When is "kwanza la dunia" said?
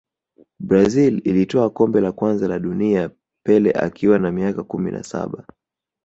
2.11-3.09